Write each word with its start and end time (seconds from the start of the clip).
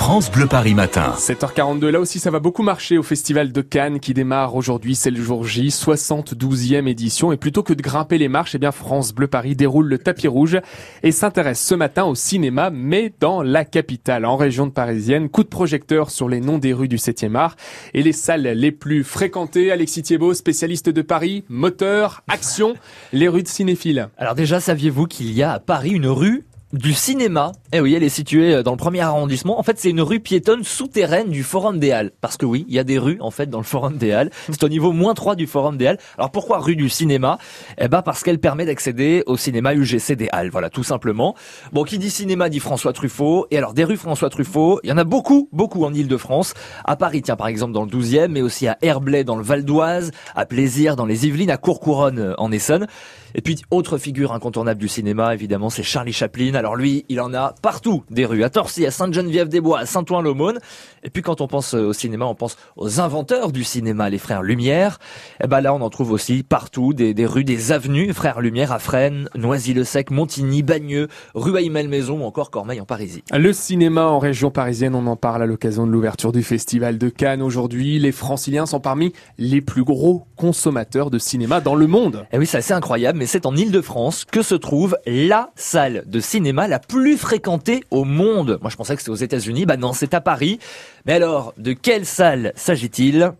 France 0.00 0.32
Bleu 0.32 0.46
Paris 0.46 0.72
Matin. 0.72 1.12
7h42, 1.18 1.88
là 1.88 2.00
aussi 2.00 2.18
ça 2.18 2.30
va 2.30 2.40
beaucoup 2.40 2.62
marcher 2.62 2.96
au 2.96 3.02
Festival 3.02 3.52
de 3.52 3.60
Cannes 3.60 4.00
qui 4.00 4.14
démarre 4.14 4.56
aujourd'hui, 4.56 4.94
c'est 4.94 5.10
le 5.10 5.22
jour 5.22 5.44
J, 5.44 5.68
72e 5.68 6.88
édition. 6.88 7.32
Et 7.32 7.36
plutôt 7.36 7.62
que 7.62 7.74
de 7.74 7.82
grimper 7.82 8.16
les 8.16 8.28
marches, 8.28 8.54
eh 8.54 8.58
bien 8.58 8.72
France 8.72 9.12
Bleu 9.12 9.26
Paris 9.26 9.54
déroule 9.54 9.86
le 9.86 9.98
tapis 9.98 10.26
rouge 10.26 10.58
et 11.02 11.12
s'intéresse 11.12 11.62
ce 11.62 11.74
matin 11.74 12.04
au 12.06 12.14
cinéma, 12.14 12.70
mais 12.70 13.12
dans 13.20 13.42
la 13.42 13.66
capitale, 13.66 14.24
en 14.24 14.36
région 14.36 14.66
de 14.66 14.72
parisienne. 14.72 15.28
Coup 15.28 15.44
de 15.44 15.48
projecteur 15.48 16.10
sur 16.10 16.30
les 16.30 16.40
noms 16.40 16.58
des 16.58 16.72
rues 16.72 16.88
du 16.88 16.96
7e 16.96 17.36
art 17.36 17.56
et 17.92 18.02
les 18.02 18.14
salles 18.14 18.42
les 18.42 18.72
plus 18.72 19.04
fréquentées. 19.04 19.70
Alexis 19.70 20.02
Thiebaud, 20.02 20.32
spécialiste 20.32 20.88
de 20.88 21.02
Paris, 21.02 21.44
moteur, 21.50 22.22
action, 22.26 22.74
les 23.12 23.28
rues 23.28 23.42
de 23.42 23.48
cinéphiles. 23.48 24.08
Alors 24.16 24.34
déjà, 24.34 24.60
saviez-vous 24.60 25.06
qu'il 25.06 25.30
y 25.30 25.42
a 25.42 25.52
à 25.52 25.60
Paris 25.60 25.90
une 25.90 26.08
rue 26.08 26.46
du 26.72 26.92
cinéma. 26.92 27.50
Eh 27.72 27.80
oui, 27.80 27.94
elle 27.94 28.04
est 28.04 28.08
située 28.08 28.54
euh, 28.54 28.62
dans 28.62 28.70
le 28.70 28.76
premier 28.76 29.00
arrondissement. 29.00 29.58
En 29.58 29.62
fait, 29.64 29.78
c'est 29.78 29.90
une 29.90 30.00
rue 30.00 30.20
piétonne 30.20 30.62
souterraine 30.62 31.28
du 31.28 31.42
Forum 31.42 31.80
des 31.80 31.90
Halles. 31.90 32.12
Parce 32.20 32.36
que 32.36 32.46
oui, 32.46 32.64
il 32.68 32.74
y 32.74 32.78
a 32.78 32.84
des 32.84 32.98
rues, 32.98 33.18
en 33.20 33.32
fait, 33.32 33.50
dans 33.50 33.58
le 33.58 33.64
Forum 33.64 33.96
des 33.96 34.12
Halles. 34.12 34.30
C'est 34.50 34.62
au 34.62 34.68
niveau 34.68 34.92
moins 34.92 35.14
3 35.14 35.34
du 35.34 35.48
Forum 35.48 35.76
des 35.76 35.88
Halles. 35.88 35.98
Alors 36.16 36.30
pourquoi 36.30 36.60
rue 36.60 36.76
du 36.76 36.88
cinéma? 36.88 37.38
Eh 37.78 37.88
ben, 37.88 38.02
parce 38.02 38.22
qu'elle 38.22 38.38
permet 38.38 38.66
d'accéder 38.66 39.24
au 39.26 39.36
cinéma 39.36 39.74
UGC 39.74 40.14
des 40.14 40.28
Halles. 40.30 40.50
Voilà, 40.50 40.70
tout 40.70 40.84
simplement. 40.84 41.34
Bon, 41.72 41.82
qui 41.82 41.98
dit 41.98 42.10
cinéma 42.10 42.48
dit 42.48 42.60
François 42.60 42.92
Truffaut. 42.92 43.48
Et 43.50 43.58
alors, 43.58 43.74
des 43.74 43.84
rues 43.84 43.96
François 43.96 44.30
Truffaut, 44.30 44.78
il 44.84 44.90
y 44.90 44.92
en 44.92 44.98
a 44.98 45.04
beaucoup, 45.04 45.48
beaucoup 45.52 45.84
en 45.84 45.92
Ile-de-France. 45.92 46.54
À 46.84 46.94
Paris, 46.94 47.22
tiens, 47.22 47.36
par 47.36 47.48
exemple, 47.48 47.72
dans 47.72 47.84
le 47.84 47.90
12e, 47.90 48.28
mais 48.28 48.42
aussi 48.42 48.68
à 48.68 48.78
Herblay, 48.80 49.24
dans 49.24 49.36
le 49.36 49.42
Val 49.42 49.64
d'Oise, 49.64 50.12
à 50.36 50.46
Plaisir, 50.46 50.94
dans 50.94 51.06
les 51.06 51.26
Yvelines, 51.26 51.50
à 51.50 51.56
Courcouronne, 51.56 52.18
euh, 52.18 52.34
en 52.38 52.52
Essonne. 52.52 52.86
Et 53.34 53.42
puis, 53.42 53.60
autre 53.70 53.98
figure 53.98 54.32
incontournable 54.32 54.80
du 54.80 54.88
cinéma, 54.88 55.34
évidemment, 55.34 55.70
c'est 55.70 55.82
Charlie 55.82 56.12
Chaplin. 56.12 56.59
Alors 56.60 56.76
lui, 56.76 57.06
il 57.08 57.22
en 57.22 57.32
a 57.32 57.54
partout 57.62 58.04
des 58.10 58.26
rues, 58.26 58.44
à 58.44 58.50
Torcy, 58.50 58.84
à 58.84 58.90
Sainte-Geneviève-des-Bois, 58.90 59.78
à 59.78 59.86
Saint-Ouen-l'Aumône. 59.86 60.58
Et 61.02 61.08
puis 61.08 61.22
quand 61.22 61.40
on 61.40 61.46
pense 61.46 61.72
euh, 61.72 61.86
au 61.86 61.92
cinéma, 61.94 62.26
on 62.26 62.34
pense 62.34 62.58
aux 62.76 63.00
inventeurs 63.00 63.50
du 63.50 63.64
cinéma, 63.64 64.10
les 64.10 64.18
frères 64.18 64.42
Lumière. 64.42 64.98
Et 65.40 65.44
eh 65.44 65.46
ben 65.46 65.62
là, 65.62 65.72
on 65.72 65.80
en 65.80 65.88
trouve 65.88 66.12
aussi 66.12 66.42
partout 66.42 66.92
des, 66.92 67.14
des 67.14 67.24
rues, 67.24 67.44
des 67.44 67.72
avenues, 67.72 68.12
frères 68.12 68.42
Lumière 68.42 68.72
à 68.72 68.78
Fresnes, 68.78 69.30
Noisy-le-Sec, 69.34 70.10
Montigny, 70.10 70.62
Bagneux, 70.62 71.08
rue 71.34 71.58
Aymel-Maison 71.58 72.20
ou 72.20 72.24
encore 72.24 72.50
Cormeil 72.50 72.78
en 72.78 72.84
Parisie. 72.84 73.24
Le 73.32 73.54
cinéma 73.54 74.04
en 74.04 74.18
région 74.18 74.50
parisienne, 74.50 74.94
on 74.94 75.06
en 75.06 75.16
parle 75.16 75.42
à 75.42 75.46
l'occasion 75.46 75.86
de 75.86 75.92
l'ouverture 75.92 76.30
du 76.30 76.42
Festival 76.42 76.98
de 76.98 77.08
Cannes 77.08 77.40
aujourd'hui. 77.40 77.98
Les 77.98 78.12
franciliens 78.12 78.66
sont 78.66 78.80
parmi 78.80 79.14
les 79.38 79.62
plus 79.62 79.84
gros 79.84 80.26
consommateurs 80.36 81.08
de 81.08 81.18
cinéma 81.18 81.62
dans 81.62 81.74
le 81.74 81.86
monde. 81.86 82.26
Et 82.32 82.36
eh 82.36 82.38
oui, 82.38 82.46
c'est 82.46 82.58
assez 82.58 82.74
incroyable, 82.74 83.18
mais 83.18 83.24
c'est 83.24 83.46
en 83.46 83.56
Ile-de-France 83.56 84.26
que 84.26 84.42
se 84.42 84.54
trouve 84.54 84.98
la 85.06 85.52
salle 85.56 86.04
de 86.06 86.20
cinéma 86.20 86.49
la 86.52 86.78
plus 86.78 87.16
fréquentée 87.16 87.82
au 87.90 88.04
monde. 88.04 88.58
Moi, 88.60 88.70
je 88.70 88.76
pensais 88.76 88.94
que 88.94 89.02
c'était 89.02 89.10
aux 89.10 89.14
États-Unis. 89.14 89.66
Bah 89.66 89.76
non, 89.76 89.92
c'est 89.92 90.14
à 90.14 90.20
Paris. 90.20 90.58
Mais 91.06 91.14
alors, 91.14 91.54
de 91.56 91.72
quelle 91.72 92.06
salle 92.06 92.52
s'agit-il? 92.56 93.32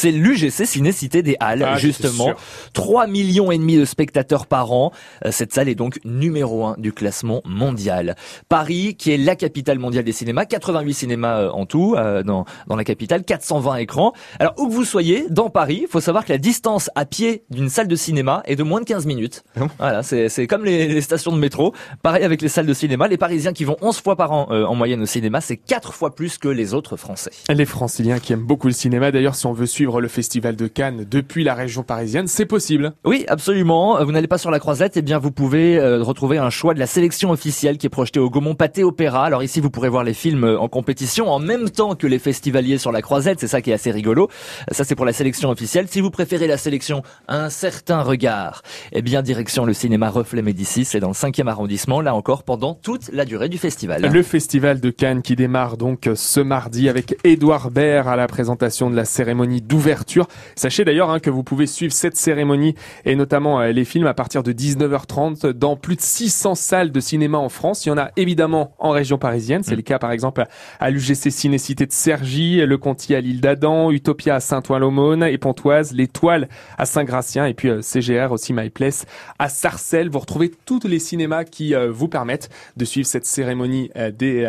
C'est 0.00 0.12
l'UGC 0.12 0.64
Ciné-Cité 0.64 1.22
des 1.22 1.36
Halles, 1.40 1.62
ah, 1.62 1.76
justement. 1.76 2.32
3 2.72 3.06
millions 3.06 3.52
et 3.52 3.58
demi 3.58 3.76
de 3.76 3.84
spectateurs 3.84 4.46
par 4.46 4.72
an. 4.72 4.92
Euh, 5.26 5.30
cette 5.30 5.52
salle 5.52 5.68
est 5.68 5.74
donc 5.74 6.00
numéro 6.06 6.64
1 6.64 6.76
du 6.78 6.94
classement 6.94 7.42
mondial. 7.44 8.16
Paris, 8.48 8.94
qui 8.98 9.12
est 9.12 9.18
la 9.18 9.36
capitale 9.36 9.78
mondiale 9.78 10.04
des 10.04 10.12
cinémas, 10.12 10.46
88 10.46 10.94
cinémas 10.94 11.40
euh, 11.40 11.50
en 11.50 11.66
tout 11.66 11.96
euh, 11.98 12.22
dans, 12.22 12.46
dans 12.66 12.76
la 12.76 12.84
capitale, 12.84 13.24
420 13.24 13.76
écrans. 13.76 14.14
Alors, 14.38 14.54
où 14.56 14.68
que 14.68 14.72
vous 14.72 14.86
soyez, 14.86 15.26
dans 15.28 15.50
Paris, 15.50 15.80
il 15.82 15.88
faut 15.88 16.00
savoir 16.00 16.24
que 16.24 16.32
la 16.32 16.38
distance 16.38 16.88
à 16.94 17.04
pied 17.04 17.44
d'une 17.50 17.68
salle 17.68 17.88
de 17.88 17.96
cinéma 17.96 18.42
est 18.46 18.56
de 18.56 18.62
moins 18.62 18.80
de 18.80 18.86
15 18.86 19.04
minutes. 19.04 19.44
Ah 19.54 19.66
voilà, 19.78 20.02
c'est 20.02 20.46
comme 20.46 20.64
les, 20.64 20.88
les, 20.88 21.02
stations 21.02 21.32
de 21.32 21.38
métro. 21.38 21.74
Pareil 22.02 22.24
avec 22.24 22.40
les 22.40 22.48
salles 22.48 22.66
de 22.66 22.72
cinéma. 22.72 23.06
Les 23.06 23.18
Parisiens 23.18 23.52
qui 23.52 23.64
vont 23.64 23.76
11 23.82 24.00
fois 24.00 24.16
par 24.16 24.32
an 24.32 24.48
en 24.50 24.74
moyenne 24.74 25.02
au 25.02 25.06
cinéma, 25.06 25.42
c'est 25.42 25.58
4 25.58 25.92
fois 25.92 26.14
plus 26.14 26.38
que 26.38 26.48
les 26.48 26.72
autres 26.72 26.96
Français. 26.96 27.32
Les 27.50 27.66
Franciliens 27.66 28.18
qui 28.18 28.32
aiment 28.32 28.46
beaucoup 28.46 28.66
le 28.66 28.72
cinéma, 28.72 29.10
d'ailleurs, 29.10 29.34
si 29.34 29.44
on 29.44 29.52
veut 29.52 29.66
suivre 29.66 29.89
le 29.98 30.08
Festival 30.08 30.54
de 30.54 30.68
Cannes 30.68 31.04
depuis 31.10 31.42
la 31.42 31.54
région 31.54 31.82
parisienne, 31.82 32.28
c'est 32.28 32.46
possible. 32.46 32.92
Oui, 33.04 33.24
absolument. 33.26 34.04
Vous 34.04 34.12
n'allez 34.12 34.28
pas 34.28 34.38
sur 34.38 34.50
la 34.50 34.60
croisette, 34.60 34.96
eh 34.96 35.02
bien 35.02 35.18
vous 35.18 35.32
pouvez 35.32 35.78
euh, 35.78 36.02
retrouver 36.02 36.38
un 36.38 36.50
choix 36.50 36.74
de 36.74 36.78
la 36.78 36.86
sélection 36.86 37.30
officielle 37.30 37.78
qui 37.78 37.86
est 37.86 37.90
projetée 37.90 38.20
au 38.20 38.30
Gaumont 38.30 38.54
Pâté 38.54 38.84
Opéra. 38.84 39.24
Alors 39.24 39.42
ici, 39.42 39.60
vous 39.60 39.70
pourrez 39.70 39.88
voir 39.88 40.04
les 40.04 40.14
films 40.14 40.44
euh, 40.44 40.60
en 40.60 40.68
compétition 40.68 41.30
en 41.30 41.38
même 41.38 41.70
temps 41.70 41.94
que 41.94 42.06
les 42.06 42.18
festivaliers 42.18 42.78
sur 42.78 42.92
la 42.92 43.02
croisette. 43.02 43.40
C'est 43.40 43.48
ça 43.48 43.62
qui 43.62 43.70
est 43.70 43.74
assez 43.74 43.90
rigolo. 43.90 44.28
Ça, 44.70 44.84
c'est 44.84 44.94
pour 44.94 45.06
la 45.06 45.12
sélection 45.12 45.50
officielle. 45.50 45.88
Si 45.88 46.00
vous 46.00 46.10
préférez 46.10 46.46
la 46.46 46.58
sélection 46.58 47.02
un 47.26 47.50
certain 47.50 48.02
regard, 48.02 48.62
eh 48.92 49.02
bien 49.02 49.22
direction 49.22 49.64
le 49.64 49.72
cinéma 49.72 50.10
Reflet 50.10 50.42
Médicis, 50.42 50.84
c'est 50.84 51.00
dans 51.00 51.08
le 51.08 51.14
5e 51.14 51.48
arrondissement, 51.48 52.00
là 52.00 52.14
encore 52.14 52.42
pendant 52.42 52.74
toute 52.74 53.10
la 53.12 53.24
durée 53.24 53.48
du 53.48 53.58
festival. 53.58 54.02
Le 54.02 54.22
festival 54.22 54.80
de 54.80 54.90
Cannes 54.90 55.22
qui 55.22 55.36
démarre 55.36 55.76
donc 55.76 56.08
ce 56.14 56.40
mardi 56.40 56.88
avec 56.88 57.16
Édouard 57.24 57.70
Baird 57.70 58.08
à 58.08 58.16
la 58.16 58.26
présentation 58.26 58.90
de 58.90 58.96
la 58.96 59.04
cérémonie 59.04 59.62
d'ouverture. 59.80 60.28
Sachez 60.56 60.84
d'ailleurs 60.84 61.10
hein, 61.10 61.20
que 61.20 61.30
vous 61.30 61.42
pouvez 61.42 61.66
suivre 61.66 61.92
cette 61.92 62.16
cérémonie 62.16 62.74
et 63.06 63.14
notamment 63.14 63.60
euh, 63.60 63.72
les 63.72 63.86
films 63.86 64.06
à 64.06 64.12
partir 64.12 64.42
de 64.42 64.52
19h30 64.52 65.52
dans 65.52 65.76
plus 65.76 65.96
de 65.96 66.02
600 66.02 66.54
salles 66.54 66.92
de 66.92 67.00
cinéma 67.00 67.38
en 67.38 67.48
France. 67.48 67.86
Il 67.86 67.88
y 67.88 67.92
en 67.92 67.96
a 67.96 68.10
évidemment 68.16 68.74
en 68.78 68.90
région 68.90 69.16
parisienne. 69.16 69.62
C'est 69.62 69.72
mm. 69.72 69.76
le 69.76 69.82
cas 69.82 69.98
par 69.98 70.12
exemple 70.12 70.44
à 70.78 70.90
l'UGC 70.90 71.30
Cinécité 71.30 71.86
de 71.86 71.92
Cergy, 71.92 72.58
le 72.66 72.78
Conti 72.78 73.14
à 73.14 73.20
l'île 73.22 73.40
d'Adam, 73.40 73.90
Utopia 73.90 74.34
à 74.34 74.40
Saint-Ouen-l'Aumône 74.40 75.22
et 75.22 75.38
Pontoise, 75.38 75.92
l'Étoile 75.92 76.48
à 76.76 76.84
Saint-Gratien 76.84 77.46
et 77.46 77.54
puis 77.54 77.70
euh, 77.70 77.80
CGR 77.80 78.32
aussi 78.32 78.52
My 78.52 78.68
Place 78.68 79.06
à 79.38 79.48
Sarcelles. 79.48 80.10
Vous 80.10 80.18
retrouvez 80.18 80.50
tous 80.66 80.80
les 80.84 80.98
cinémas 80.98 81.44
qui 81.44 81.74
euh, 81.74 81.90
vous 81.90 82.08
permettent 82.08 82.50
de 82.76 82.84
suivre 82.84 83.06
cette 83.06 83.24
cérémonie 83.24 83.90
des, 84.18 84.42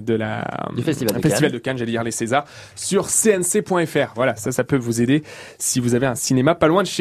de 0.00 0.14
la, 0.14 0.68
du 0.76 0.82
Festival, 0.82 1.16
de, 1.16 1.20
Festival 1.20 1.50
de 1.50 1.58
Cannes, 1.58 1.76
j'allais 1.76 1.90
dire 1.90 2.04
les 2.04 2.12
Césars, 2.12 2.44
sur 2.76 3.08
cnc.fr. 3.08 4.12
Voilà, 4.14 4.36
ça, 4.36 4.52
ça 4.52 4.62
peut 4.62 4.75
vous 4.78 5.00
aider 5.00 5.22
si 5.58 5.80
vous 5.80 5.94
avez 5.94 6.06
un 6.06 6.14
cinéma 6.14 6.54
pas 6.54 6.68
loin 6.68 6.82
de 6.82 6.88
chez. 6.88 6.94